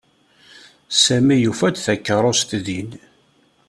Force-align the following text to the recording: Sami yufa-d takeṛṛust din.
Sami 1.03 1.37
yufa-d 1.39 1.75
takeṛṛust 1.79 2.49
din. 2.65 2.89